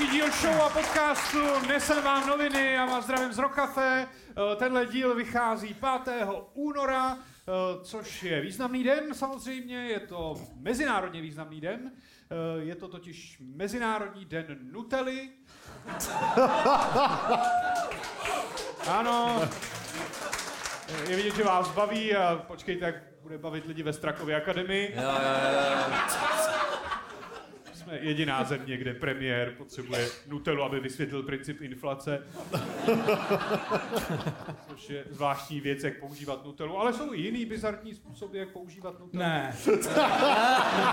[0.00, 4.08] další díl show a podcastu Nesem vám noviny a vás zdravím z Rokafe.
[4.52, 6.44] Eh, Tenhle díl vychází 5.
[6.54, 7.52] února, eh,
[7.84, 11.92] což je významný den samozřejmě, je to mezinárodně významný den.
[12.30, 15.28] Eh, Je to totiž Mezinárodní den Nutelly.
[18.88, 19.48] Ano,
[21.08, 24.94] je vidět, že vás baví a počkejte, jak bude bavit lidi ve Strakově akademii.
[24.96, 26.39] Jo, jo, jo.
[27.90, 32.26] Jsme jediná země, kde premiér potřebuje Nutellu, aby vysvětlil princip inflace.
[34.68, 36.78] Což je zvláštní věc, jak používat Nutellu.
[36.78, 39.24] Ale jsou i jiný bizarní způsoby, jak používat Nutellu.
[39.24, 39.56] Ne.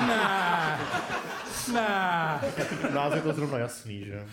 [0.07, 0.79] ne.
[1.73, 2.39] Ne.
[2.93, 4.27] Nás je to zrovna jasný, že?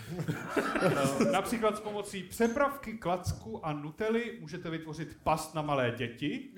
[1.31, 6.49] Například s pomocí přepravky, klacku a Nutelly můžete vytvořit past na malé děti.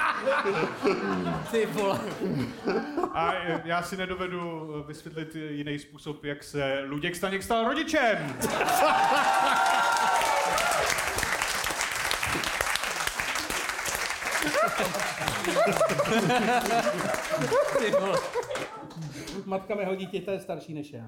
[1.50, 2.00] Ty vole.
[3.14, 8.36] A eh, já si nedovedu eh, vysvětlit jiný způsob, jak se Luděk Staněk stal rodičem.
[17.78, 18.18] Ty vole.
[19.44, 21.04] Matka mého dítěte je starší než já.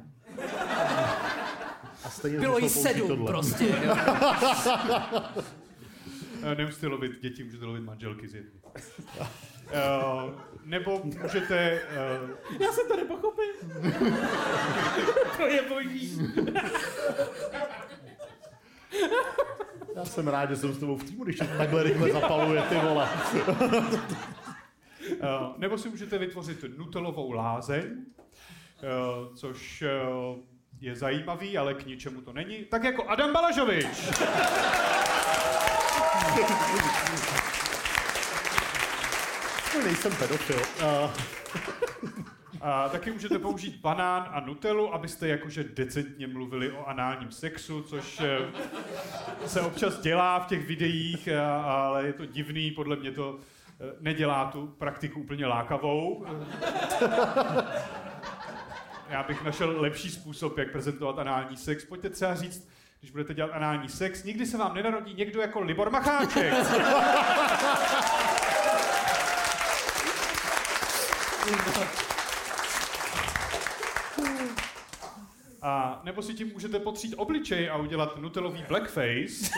[2.05, 3.27] A stejně Bylo jí sedm tohle.
[3.27, 3.67] prostě.
[6.43, 8.51] Eh, Nemusíte lovit děti, můžete lovit manželky z jedny.
[9.71, 9.81] Eh,
[10.65, 11.59] nebo můžete...
[11.91, 12.19] eh,
[12.61, 13.45] Já jsem to nepochopil.
[15.37, 16.19] to je boží.
[19.97, 23.09] Já jsem rád, že jsem s tebou v týmu, když takhle rychle zapaluje, ty vole.
[25.13, 29.85] Eh, nebo si můžete vytvořit nutelovou lázeň, eh, což
[30.81, 32.65] je zajímavý, ale k ničemu to není.
[32.65, 33.87] Tak jako Adam Balažovič.
[39.75, 40.61] No, nejsem pedofil.
[40.83, 41.11] Uh,
[42.61, 48.21] A taky můžete použít banán a nutelu, abyste jakože decentně mluvili o análním sexu, což
[48.21, 48.39] eh,
[49.47, 51.29] se občas dělá v těch videích,
[51.65, 53.39] ale je to divný, podle mě to
[53.81, 56.27] eh, nedělá tu praktiku úplně lákavou.
[59.09, 61.85] Já bych našel lepší způsob, jak prezentovat anální sex.
[61.85, 62.69] Pojďte třeba říct,
[63.03, 66.55] když budete dělat anální sex, nikdy se vám nenarodí někdo jako Libor Macháček.
[75.63, 79.51] A nebo si tím můžete potřít obličej a udělat nutelový blackface.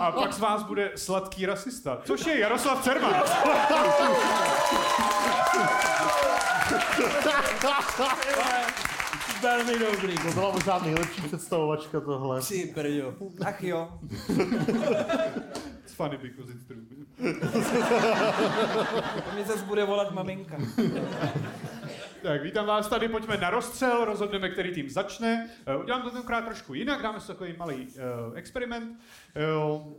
[0.00, 3.22] A pak z vás bude sladký rasista, což je Jaroslav Cerman.
[9.42, 10.14] Velmi dobrý.
[10.14, 12.40] to byla možná nejlepší představovačka tohle.
[12.48, 13.14] Ty brďo.
[13.46, 13.88] Ach jo.
[15.84, 16.82] It's funny because it's true.
[19.24, 20.56] To mě zase bude volat maminka.
[22.22, 25.50] Tak, vítám vás tady, pojďme na rozstřel, rozhodneme, který tým začne.
[25.66, 29.00] Eh, Udělám to tenkrát trošku jinak, dáme si takový malý uh, experiment.
[29.70, 29.92] Uh,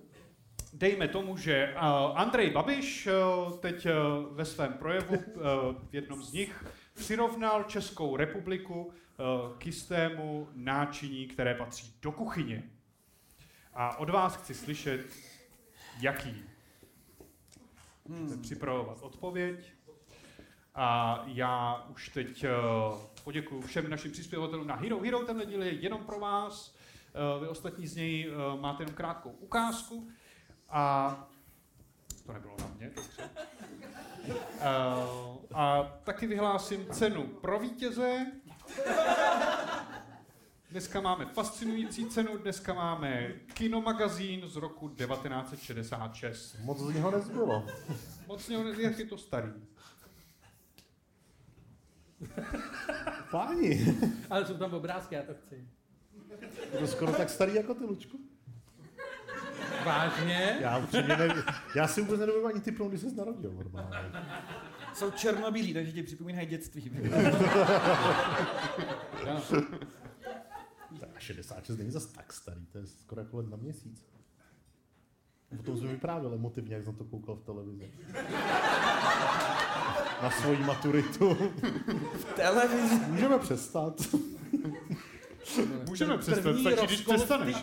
[0.73, 1.81] dejme tomu, že uh,
[2.19, 3.91] Andrej Babiš uh, teď uh,
[4.35, 5.41] ve svém projevu, uh,
[5.89, 8.93] v jednom z nich, přirovnal Českou republiku uh,
[9.57, 12.63] k jistému náčiní, které patří do kuchyně.
[13.73, 15.05] A od vás chci slyšet,
[15.99, 16.43] jaký.
[18.09, 18.41] Hmm.
[18.41, 19.73] Připravovat odpověď.
[20.75, 25.19] A já už teď uh, poděkuji všem našim přispěvatelům na Hero Hero.
[25.19, 26.75] Tenhle díl je jenom pro vás.
[27.35, 30.09] Uh, vy ostatní z něj máte jenom krátkou ukázku.
[30.69, 31.27] A
[32.25, 33.29] to nebylo na mě, dobře.
[34.27, 34.37] Uh,
[35.53, 38.25] a taky vyhlásím cenu pro vítěze.
[40.71, 46.55] Dneska máme fascinující cenu, dneska máme kinomagazín z roku 1966.
[46.63, 47.67] Moc z něho nezbylo.
[48.27, 49.51] Moc mě, jak je to starý.
[53.31, 53.97] Páni,
[54.29, 55.67] Ale jsou tam obrázky, já to chci.
[56.73, 58.19] je to skoro tak starý jako ty, Lučku.
[59.85, 60.57] Vážně?
[60.61, 61.43] Já upřímně nevím.
[61.75, 64.11] Já si vůbec nedomím ani typnout, kdy jsi narodil normálně.
[64.93, 66.91] Jsou černobílí, takže ti připomínají dětství.
[70.99, 74.05] Tak 66 není zas tak starý, to je skoro jako let na měsíc.
[75.59, 77.91] O tom jsme vyprávěli emotivně, jak jsem to koukal v televizi.
[80.21, 81.37] Na svoji maturitu.
[82.35, 82.95] Televizi.
[83.07, 84.01] Můžeme přestat.
[85.87, 87.55] Můžeme přestat, stačí, když v přestaneš.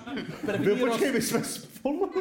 [0.46, 2.12] První, roz, počkej, my jsme spolu.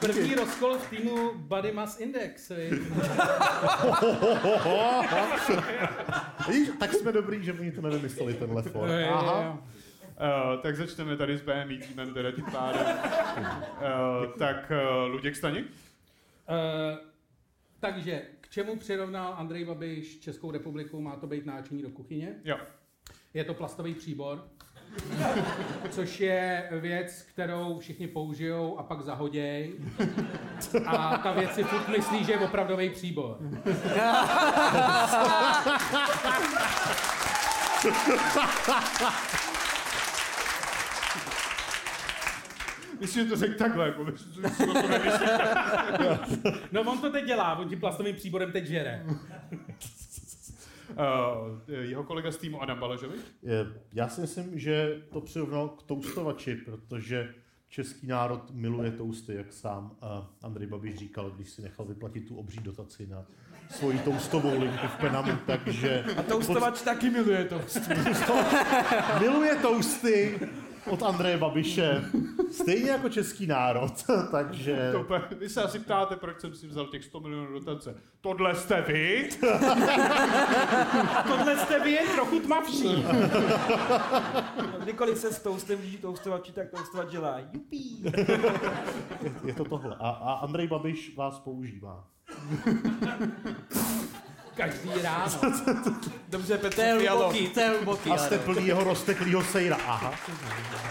[0.00, 2.48] První rozkol v týmu Body Mass Index.
[2.48, 2.80] viď?
[6.48, 8.90] Vidíš, tak jsme dobrý, že oni to nevymysleli, tenhle for.
[8.90, 9.58] Aha.
[10.20, 12.86] Uh, tak začneme tady s BMI týmem, teda tím pádem.
[13.36, 15.66] Uh, tak uh, Luděk Staněk?
[15.66, 15.72] Uh,
[17.80, 21.00] takže k čemu přirovnal Andrej Babiš Českou republiku?
[21.00, 22.34] Má to být náčiní do kuchyně?
[22.44, 22.58] Jo.
[23.34, 24.48] Je to plastový příbor,
[25.90, 29.72] což je věc, kterou všichni použijou a pak zahoděj.
[30.86, 33.38] A ta věc si furt myslí, že je opravdový příbor.
[43.00, 45.28] Myslím, že to řekl takhle, jako myslím, že to nemyslím.
[46.72, 49.04] No on to teď dělá, on tím plastovým příborem teď žere.
[50.90, 50.96] Uh,
[51.80, 53.14] jeho kolega z týmu Adam Balažovi?
[53.42, 57.34] Je- Já si myslím, že to přirovnal k toustovači, protože
[57.68, 60.08] český národ miluje tousty, jak sám uh,
[60.42, 63.24] Andrej Babiš říkal, když si nechal vyplatit tu obří dotaci na
[63.70, 67.60] svoji toustovou linku v Penamu, takže A toustovač taky miluje to.
[69.20, 70.38] miluje tousty
[70.90, 72.04] od Andreje Babiše,
[72.50, 73.92] stejně jako český národ,
[74.30, 74.92] takže...
[74.92, 75.06] To
[75.38, 77.94] Vy se asi ptáte, proč jsem si vzal těch 100 milionů dotace.
[78.20, 79.28] Tohle jste vy?
[81.28, 83.04] Tohle jste vy jen trochu tmavší.
[84.82, 88.04] Kdykoliv se s toastem blíží toustovači, tak toustovač dělá jupí.
[89.44, 89.96] Je to tohle.
[90.00, 92.04] A, a Andrej Babiš vás používá.
[94.56, 95.32] Každý ráno.
[96.28, 98.10] Dobře, To je Petr hluboký, to je hluboký.
[98.10, 99.76] A jste plný jeho rozteklýho sejra.
[99.86, 100.14] Aha.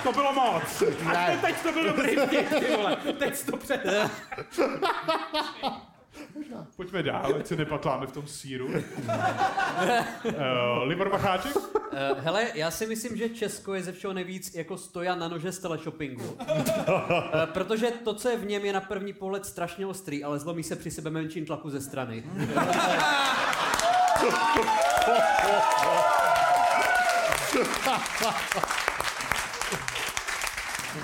[0.04, 0.84] To bylo moc.
[1.06, 2.98] A teď to byl dobrý vtip, ty vole.
[3.20, 3.84] Teď to před...
[6.76, 8.68] Pojďme dál, ať se nepatláme v tom síru.
[8.68, 8.84] uh,
[10.84, 11.56] Libor Macháček?
[11.56, 11.64] Uh,
[12.18, 15.60] hele, já si myslím, že Česko je ze všeho nejvíc jako stoja na nože z
[15.60, 16.24] teleshoppingu.
[16.24, 16.38] Uh,
[17.46, 20.76] protože to, co je v něm, je na první pohled strašně ostrý, ale zlomí se
[20.76, 22.24] při sebe menším tlaku ze strany.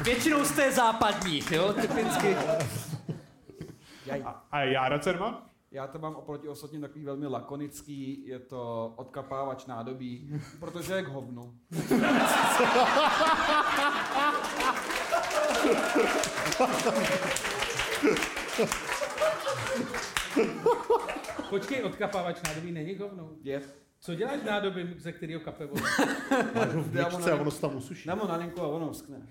[0.04, 2.38] Většinou jste západní, jo, typicky.
[4.26, 5.38] A, a Jára Cerman?
[5.72, 10.30] Já to mám oproti ostatním takový velmi lakonický, je to odkapávač nádobí,
[10.60, 11.54] protože je k hovnu.
[21.52, 23.30] Počkej, odkapávač nádobí není hovno.
[23.44, 23.62] Je.
[24.00, 25.82] Co děláš s nádobím, ze kterého kape voda?
[26.56, 28.08] Máš ho v Já měčce a ono se tam usuší.
[28.08, 29.18] Dám ho na linku a ono uskne.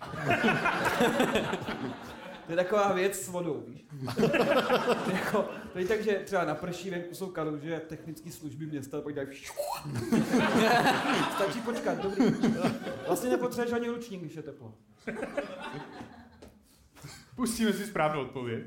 [2.47, 3.87] To je taková věc s vodou, víš?
[5.13, 9.15] jako, to je tak, že třeba na prší venku jsou kaluže technické služby města, pak
[9.15, 9.29] dají
[11.35, 12.25] Stačí počkat, dobrý.
[13.07, 14.75] Vlastně nepotřebuješ ani ručník, když je teplo.
[17.37, 18.65] Pustíme si správnou odpověď.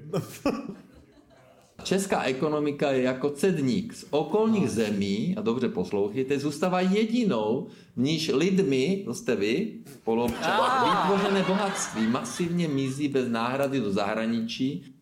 [1.83, 3.93] Česká ekonomika je jako cedník.
[3.93, 10.89] Z okolních zemí, a dobře poslouchejte, zůstává jedinou, v níž lidmi, to jste vy, spoluobčané,
[10.89, 14.95] vytvořené bohatství masivně mizí bez náhrady do zahraničí.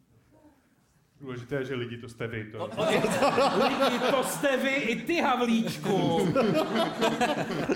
[1.22, 2.52] Důležité je, že lidi to jste vy.
[2.52, 2.70] To...
[3.68, 6.28] Lidi, to jste vy i ty, Havlíčku.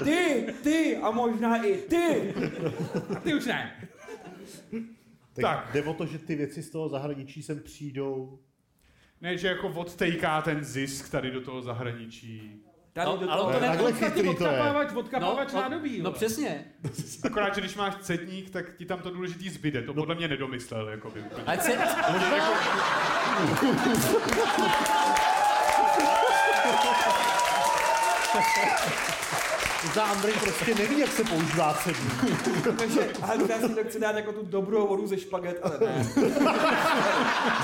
[0.04, 2.34] Ty, ty a možná i ty.
[3.16, 3.90] A ty už ne.
[5.34, 5.70] Tak, Tak.
[5.74, 8.40] jde o to, že ty věci z toho zahraničí sem přijdou.
[9.22, 12.62] Ne, že jako odtejká ten zisk tady do toho zahraničí.
[12.94, 13.54] Tady No, do ale toho.
[13.54, 14.50] to ne- Takhle chytrý to je.
[14.50, 15.98] odkapávač, odkapávač no, nádobí.
[15.98, 16.14] no vole.
[16.16, 16.66] přesně.
[17.24, 19.82] Akorát, že když máš cedník, tak ti tam to důležitý zbyde.
[19.82, 20.90] To podle mě nedomyslel.
[20.90, 21.44] Jako by, úplně.
[21.48, 21.78] Ať se,
[29.94, 32.24] Za Andrej prostě neví, jak se používá cedník.
[32.80, 36.04] Takže Hanka si to chce dát jako tu dobrou vodu ze špaget, ale ne.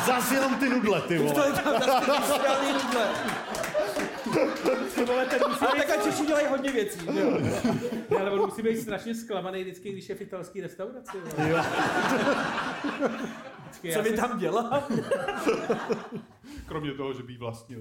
[0.05, 1.47] Zas jenom ty nudle, ty To vole.
[1.47, 3.07] je tam zase ty nudle.
[4.95, 7.37] Ty vole, ten musí Ale být, tak Češi dělají hodně věcí, že jo?
[8.09, 11.17] Ne, ale on musí být strašně zklamaný vždycky, když je v italský restauraci.
[11.47, 11.57] Jo.
[13.63, 14.83] Vždycky Co já vy si- tam dělá?
[16.67, 17.79] Kromě toho, že by vlastnil.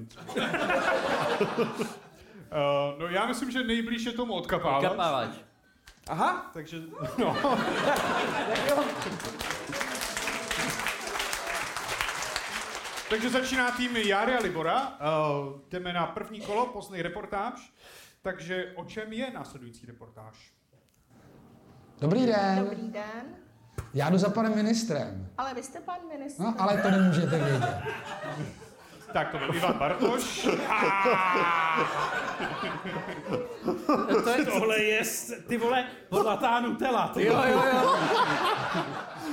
[2.52, 4.83] Uh, no já myslím, že nejblíž je tomu odkapávač.
[4.83, 5.30] kapávač.
[6.09, 6.76] Aha, Takže,
[7.19, 7.37] no.
[13.11, 14.88] Takže začíná tým Járy a Libora.
[14.88, 17.73] Uh, jdeme na první kolo, poslední reportáž.
[18.23, 20.52] Takže o čem je následující reportáž?
[22.00, 23.37] Dobrý den, Dobrý den.
[23.95, 25.28] já jdu za panem ministrem.
[25.38, 26.42] Ale vy jste pan ministr.
[26.42, 27.75] No, ale to nemůžete vědět.
[29.12, 30.48] Tak to byl Ivan Bartoš.
[34.24, 35.02] To je, Tohle je,
[35.48, 37.08] ty vole, zlatá Nutella.
[37.08, 37.96] Ty jo, jo, jo.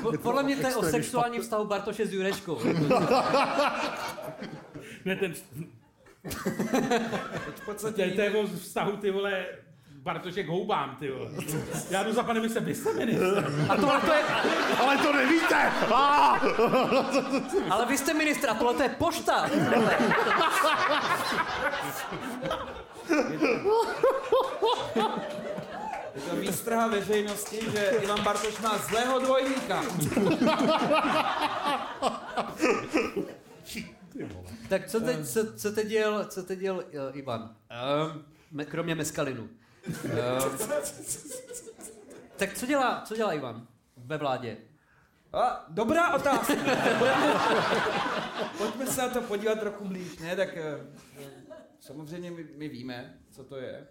[0.02, 2.60] Po- Podle mě to je o sexuálním vztahu Bartoše s Jurečkou.
[5.06, 5.34] Ne, ten,
[7.56, 9.46] v podstatě to, je- to je o vztahu, ty vole,
[10.08, 11.30] Bartošek houbám, ty vole.
[11.90, 13.54] Já jdu za panem ministrem, vy jste ministr.
[13.70, 14.24] A tohle to je,
[14.80, 15.72] Ale to nevíte!
[15.94, 16.40] Ah!
[17.70, 19.50] ale vy jste ministr a tohle to je pošta.
[26.16, 29.84] Je to výstraha veřejnosti, že Ivan Bartoš má zlého dvojníka.
[34.70, 37.56] Tak co teď, co, co teď dělal, co teď dělal uh, Ivan?
[38.52, 39.50] Um, kromě meskalinu.
[39.88, 40.58] Um,
[42.38, 43.68] tak co dělá, co dělá Ivan
[43.98, 44.58] ve vládě?
[45.34, 46.54] A, dobrá otázka.
[48.58, 50.36] Pojďme se na to podívat trochu blíž, ne?
[50.36, 50.80] Tak eh,
[51.80, 53.88] samozřejmě my, my víme, co to je.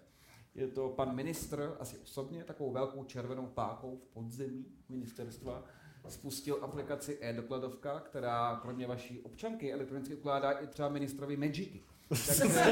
[0.55, 5.63] Je to pan ministr, asi osobně, takovou velkou červenou pákou v podzemí ministerstva,
[6.07, 11.81] spustil aplikaci e-dokladovka, která kromě vaší občanky elektronicky ukládá i třeba ministrovi Magicy.
[12.09, 12.63] Takže,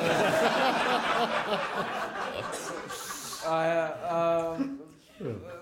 [3.45, 4.57] a, a,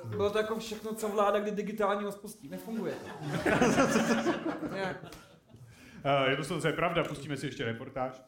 [0.05, 2.49] bylo to jako všechno, co vláda, kdy digitálního spustí.
[2.49, 3.49] Nefunguje to.
[6.29, 8.23] Je to samozřejmě pravda, pustíme si ještě reportáž.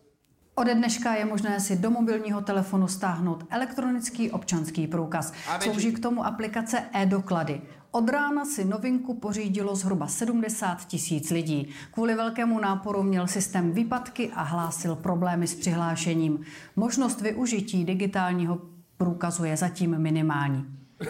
[0.56, 5.34] Ode dneška je možné si do mobilního telefonu stáhnout elektronický občanský průkaz.
[5.60, 7.62] Slouží k tomu aplikace e-doklady.
[7.92, 11.70] Od rána si novinku pořídilo zhruba 70 tisíc lidí.
[11.92, 16.46] Kvůli velkému náporu měl systém výpadky a hlásil problémy s přihlášením.
[16.76, 18.62] Možnost využití digitálního
[18.98, 20.66] průkazu je zatím minimální.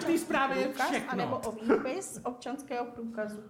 [0.00, 1.12] V té zprávě je všechno.
[1.12, 3.40] anebo o výpis občanského průkazu.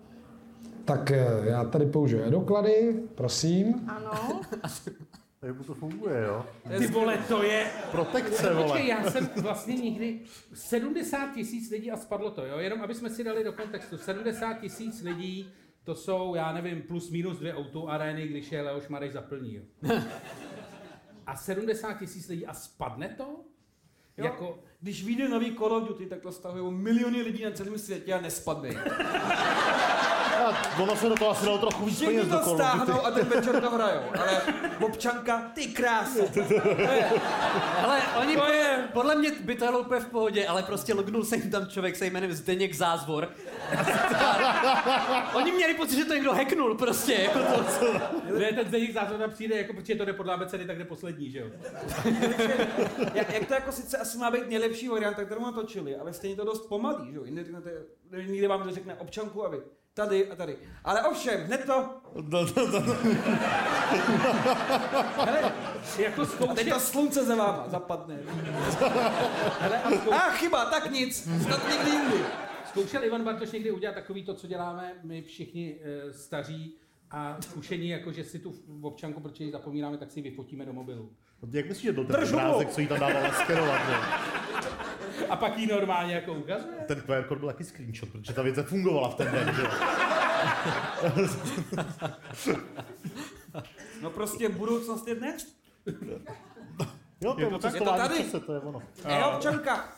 [0.84, 3.90] Tak eh, já tady použiju e-doklady, prosím.
[3.90, 4.40] Ano.
[5.42, 6.46] Jak mu to funguje, jo?
[6.78, 7.66] Ty vole, to je...
[7.90, 8.66] Protekce, vole.
[8.66, 10.20] Počkej, já jsem vlastně nikdy...
[10.54, 12.58] 70 tisíc lidí a spadlo to, jo?
[12.58, 13.98] Jenom aby jsme si dali do kontextu.
[13.98, 15.52] 70 tisíc lidí,
[15.84, 19.62] to jsou, já nevím, plus minus dvě autoarény, když je Leoš Mareš zaplní, jo?
[21.26, 23.24] A 70 tisíc lidí a spadne to?
[24.16, 24.24] Jo.
[24.24, 28.14] Jako, Když vyjde nový Call of Duty, tak to stahují miliony lidí na celém světě
[28.14, 28.68] a nespadne.
[30.82, 32.62] Ono se do toho asi dalo trochu víc peněz do to Call of Duty.
[32.62, 34.00] stáhnou a ten večer to hrajou.
[34.18, 34.42] Ale
[34.80, 36.20] občanka, ty krása.
[37.84, 40.94] Ale oni To po, je- podle mě by to bylo úplně v pohodě, ale prostě
[40.94, 43.28] lognul se jim tam člověk se jménem Zdeněk Zázvor.
[45.34, 47.92] oni měli pocit, že to někdo hacknul prostě, jako to, co...
[48.38, 51.38] ne, ten Zdeněk zázor přijde, jako protože to jde podle abecedy, tak jde poslední, že
[51.38, 51.46] jo?
[53.14, 56.44] Jak, jak, to jako sice asi má být nejlepší varianta, kterou natočili, ale stejně to
[56.44, 57.24] dost pomalý, že jo?
[57.24, 57.70] Jinde řeknete,
[58.26, 59.58] někde vám to řekne občanku a vy
[59.96, 60.56] tady a tady.
[60.84, 61.90] Ale ovšem, hned to,
[65.24, 65.52] Hele,
[65.98, 68.18] jako a teď zkoušet, to slunce za váma zapadne.
[69.60, 72.24] hele, a zkou, A chyba, tak nic, snad někdy jindy.
[72.76, 76.76] Zkoušel Ivan Bartoš někdy udělat takový to, co děláme my všichni e, staří
[77.10, 80.72] a zkušení, jako že si tu občanku, protože ji zapomínáme, tak si ji vyfotíme do
[80.72, 81.12] mobilu.
[81.52, 83.94] Jak myslíš, že byl ten obrázek, co jí tam dával skenovat, že?
[85.28, 86.76] A pak ji normálně jako ukazuje.
[86.88, 89.62] Ten QR kód byl taky screenshot, protože ta věc fungovala v ten den, že?
[89.62, 89.68] jo?
[94.02, 95.56] No prostě budoucnost je dnes.
[97.20, 97.66] Jo, to Je je to?
[97.66, 98.14] Je to tady.
[98.14, 98.82] v čase, to je ono.
[99.04, 99.88] E-občanka.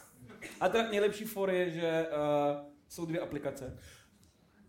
[0.61, 3.78] A teda nejlepší for je, že uh, jsou dvě aplikace.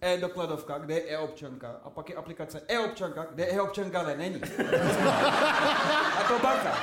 [0.01, 4.41] E-dokladovka, kde je e-občanka, a pak je aplikace e-občanka, kde e-občanka ale není.
[6.19, 6.77] a to baka.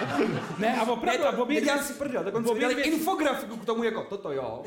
[0.58, 3.64] Ne, a Ne, opravdu, a to, obě dvě- si prdel, dokonce obě dvě- infografiku k
[3.64, 4.62] tomu jako, toto jo,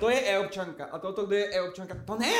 [0.00, 2.34] to je e-občanka, a toto, kde je e-občanka, to ne!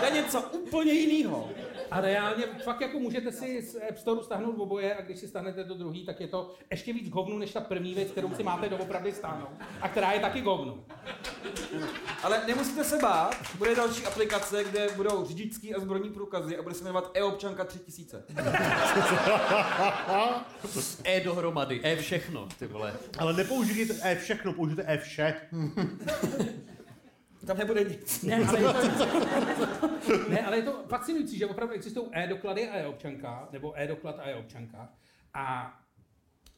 [0.00, 1.48] to je něco úplně jiného.
[1.90, 5.64] A reálně fakt jako můžete si z App Store stáhnout oboje a když si stáhnete
[5.64, 8.68] do druhý, tak je to ještě víc govnu než ta první věc, kterou si máte
[8.68, 9.48] doopravdy stáhnout.
[9.80, 10.84] A která je taky govnu.
[12.22, 16.74] Ale nemusíte se bát, bude další aplikace, kde budou řidičský a zbrojní průkazy a bude
[16.74, 18.24] se jmenovat e-občanka 3000.
[21.04, 22.94] E dohromady, E všechno, ty vole.
[23.18, 25.34] Ale nepoužijte E všechno, použijte E vše.
[27.46, 28.22] Tam nebude nic.
[28.22, 29.06] Ne, ale je to,
[30.28, 34.88] ne, ale je to fascinující, že opravdu existují e-doklady a e-občanka, nebo e-doklad a e-občanka.
[35.34, 35.76] A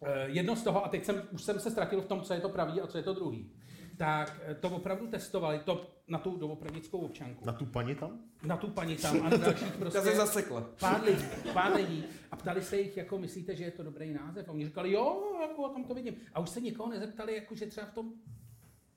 [0.03, 2.41] eh, jedno z toho, a teď jsem, už jsem se ztratil v tom, co je
[2.41, 3.53] to pravý a co je to druhý,
[3.97, 7.47] tak eh, to opravdu testovali, to na tu doopravdickou občanku.
[7.47, 8.19] Na tu paní tam?
[8.43, 10.61] Na tu paní tam a na dalších prostě se zasekla.
[10.81, 12.05] pár lidí, pár lidí.
[12.31, 14.49] A ptali se jich, jako myslíte, že je to dobrý název?
[14.49, 16.15] A oni říkali, jo, jako tam to vidím.
[16.35, 18.13] A už se nikoho nezeptali, jako že třeba v tom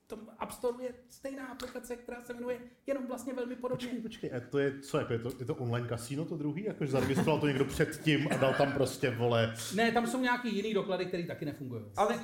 [0.04, 3.88] v tom App Store je stejná aplikace, která se jmenuje jenom vlastně velmi podobně.
[3.88, 6.64] Počkej, počkej, a to je, co, jako je to, je to online kasino to druhý?
[6.64, 10.74] Jakože zaregistroval to někdo předtím a dal tam prostě, vole, Ne, tam jsou nějaký jiný
[10.74, 11.82] doklady, které taky nefungují.
[11.98, 12.20] Ale,